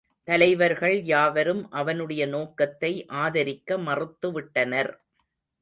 தலைவர்கள் 0.27 0.95
யாவரும் 1.03 1.61
அவனுடைய 1.71 2.25
நோக்கத்தை 2.27 3.05
ஆதரிக்க 3.23 3.77
மறுத்துவிட்டனர். 3.77 4.91